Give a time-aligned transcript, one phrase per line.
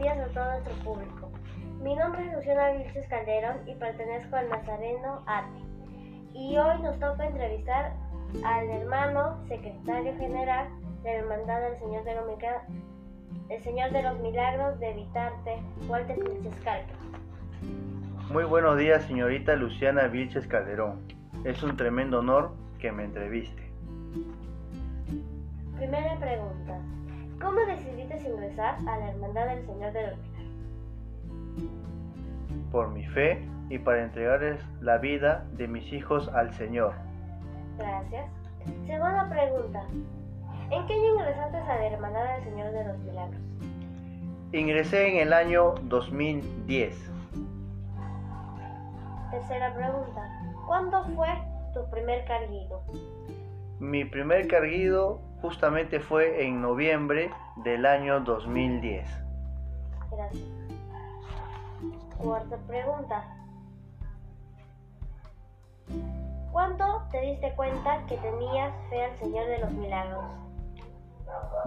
[0.00, 1.30] días a todo nuestro público.
[1.82, 5.60] Mi nombre es Luciana Vilches Calderón y pertenezco al Nazareno Arte.
[6.32, 7.92] Y hoy nos toca entrevistar
[8.42, 10.68] al hermano secretario general
[11.02, 12.24] de la Hermandad del Señor de los,
[13.50, 17.00] el Señor de los Milagros de Vitarte, Walter Vilches Calderón.
[18.32, 21.02] Muy buenos días, señorita Luciana Vilches Calderón.
[21.44, 23.70] Es un tremendo honor que me entreviste.
[25.76, 26.80] Primera pregunta.
[27.40, 30.50] ¿Cómo decidiste ingresar a la Hermandad del Señor de los Milagros?
[32.70, 36.92] Por mi fe y para entregarles la vida de mis hijos al Señor.
[37.78, 38.30] Gracias.
[38.86, 39.82] Segunda pregunta.
[40.70, 43.40] ¿En qué año ingresaste a la Hermandad del Señor de los Milagros?
[44.52, 47.10] Ingresé en el año 2010.
[49.30, 50.28] Tercera pregunta.
[50.66, 51.28] ¿Cuándo fue
[51.72, 52.82] tu primer carguido?
[53.78, 57.30] Mi primer carguido justamente fue en noviembre
[57.64, 59.08] del año 2010.
[60.10, 60.48] Gracias.
[62.18, 63.24] Cuarta pregunta.
[66.52, 70.24] ¿Cuándo te diste cuenta que tenías fe al Señor de los Milagros?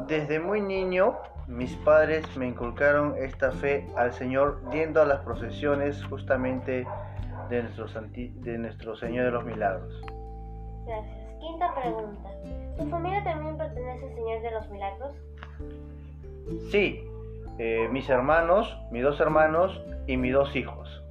[0.07, 6.03] Desde muy niño, mis padres me inculcaron esta fe al Señor yendo a las procesiones
[6.05, 6.85] justamente
[7.49, 10.01] de nuestro, de nuestro Señor de los Milagros.
[10.85, 11.39] Gracias.
[11.39, 12.29] Quinta pregunta.
[12.77, 15.15] ¿Tu familia también pertenece al Señor de los Milagros?
[16.71, 17.03] Sí,
[17.59, 21.03] eh, mis hermanos, mis dos hermanos y mis dos hijos.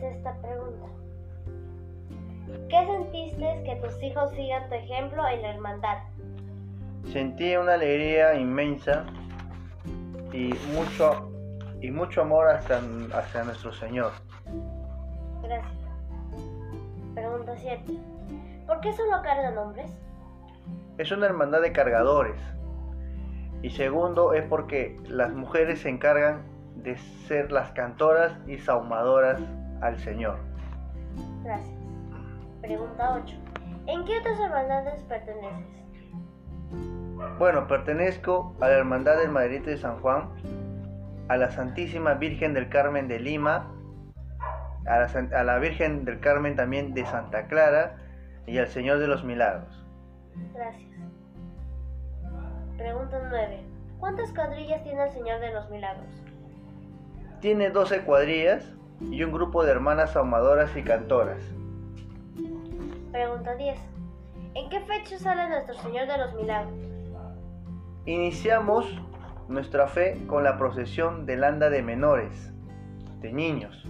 [0.00, 0.86] Sexta pregunta.
[2.68, 5.98] ¿Qué sentiste que tus hijos sigan tu ejemplo en la hermandad?
[7.12, 9.06] Sentí una alegría inmensa
[10.32, 11.30] y mucho
[11.80, 12.80] y mucho amor hacia,
[13.12, 14.12] hacia nuestro Señor.
[15.42, 15.85] Gracias.
[17.16, 17.82] Pregunta 7.
[18.66, 19.90] ¿Por qué solo cargan hombres?
[20.98, 22.38] Es una hermandad de cargadores.
[23.62, 26.42] Y segundo es porque las mujeres se encargan
[26.74, 29.40] de ser las cantoras y saumadoras
[29.80, 30.36] al Señor.
[31.42, 31.74] Gracias.
[32.60, 33.34] Pregunta 8.
[33.86, 35.64] ¿En qué otras hermandades perteneces?
[37.38, 40.28] Bueno, pertenezco a la Hermandad del Madrid de San Juan,
[41.28, 43.72] a la Santísima Virgen del Carmen de Lima,
[44.86, 47.96] a la, a la, Virgen del Carmen también de Santa Clara
[48.46, 49.84] y al Señor de los Milagros.
[50.54, 50.86] Gracias.
[52.76, 53.64] Pregunta 9.
[53.98, 56.06] ¿Cuántas cuadrillas tiene el Señor de los Milagros?
[57.40, 61.42] Tiene 12 cuadrillas y un grupo de hermanas ahumadoras y cantoras.
[63.10, 63.78] Pregunta 10.
[64.54, 66.74] ¿En qué fecha sale nuestro Señor de los Milagros?
[68.04, 68.86] Iniciamos
[69.48, 72.52] nuestra fe con la procesión del anda de menores,
[73.20, 73.86] de niños,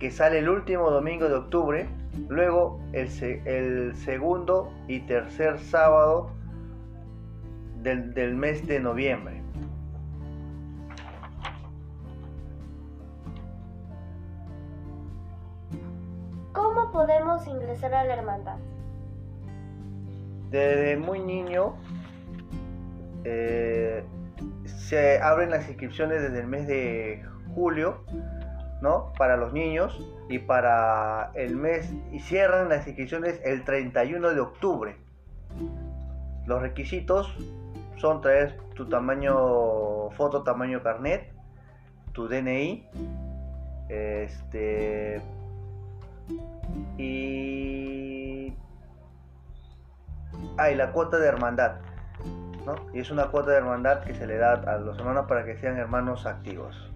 [0.00, 1.86] que sale el último domingo de octubre,
[2.28, 3.08] luego el,
[3.44, 6.30] el segundo y tercer sábado
[7.82, 9.42] del, del mes de noviembre.
[16.52, 18.56] ¿Cómo podemos ingresar a la hermandad?
[20.50, 21.74] Desde muy niño
[23.24, 24.02] eh,
[24.64, 27.22] se abren las inscripciones desde el mes de
[27.54, 27.98] julio,
[28.80, 29.12] ¿no?
[29.18, 29.98] Para los niños
[30.28, 34.96] y para el mes y cierran las inscripciones el 31 de octubre.
[36.46, 37.32] Los requisitos
[37.96, 41.32] son traer tu tamaño foto tamaño carnet,
[42.12, 42.88] tu DNI,
[43.88, 45.20] este
[46.96, 48.54] y
[50.56, 51.76] ah, y la cuota de hermandad.
[52.92, 55.56] Y es una cuota de hermandad que se le da a los hermanos para que
[55.56, 56.90] sean hermanos activos.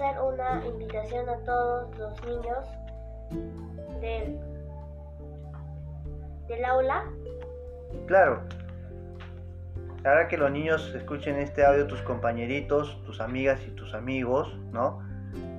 [0.00, 2.66] Hacer una invitación a todos los niños
[4.00, 4.38] del,
[6.48, 7.04] del aula?
[8.06, 8.42] Claro.
[10.04, 15.02] Ahora que los niños escuchen este audio, tus compañeritos, tus amigas y tus amigos, ¿no?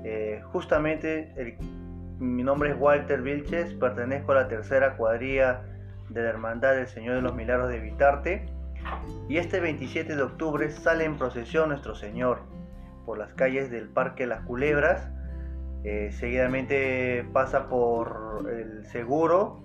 [0.03, 1.57] Eh, justamente
[2.17, 5.61] mi nombre es Walter Vilches, pertenezco a la tercera cuadrilla
[6.09, 8.49] de la Hermandad del Señor de los Milagros de Vitarte.
[9.29, 12.39] Y este 27 de octubre sale en procesión nuestro Señor
[13.11, 15.11] por las calles del Parque Las Culebras.
[15.83, 19.61] Eh, seguidamente pasa por el Seguro,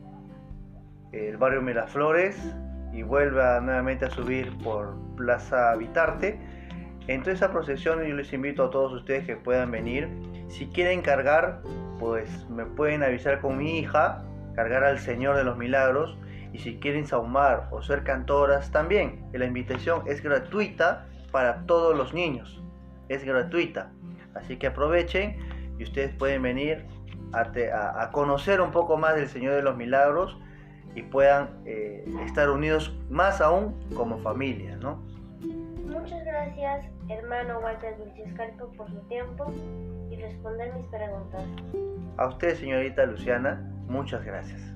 [1.13, 2.37] el barrio Miraflores
[2.93, 6.41] y vuelve nuevamente a subir por Plaza Vitarte.
[7.07, 10.09] En toda esa procesión yo les invito a todos ustedes que puedan venir.
[10.49, 11.63] Si quieren cargar
[12.01, 14.25] pues me pueden avisar con mi hija,
[14.57, 16.19] cargar al Señor de los Milagros.
[16.53, 19.25] Y si quieren saumar o ser cantoras, también.
[19.33, 22.61] La invitación es gratuita para todos los niños.
[23.09, 23.93] Es gratuita.
[24.35, 25.37] Así que aprovechen
[25.79, 26.87] y ustedes pueden venir
[27.33, 30.39] a, conocer un poco más del Señor de los Milagros
[30.95, 35.03] y puedan eh, estar unidos más aún como familia, ¿no?
[35.87, 38.35] Muchas gracias, hermano Walter Vilches
[38.77, 39.53] por su tiempo
[40.11, 41.45] y responder mis preguntas.
[42.17, 44.76] A usted, señorita Luciana, muchas gracias.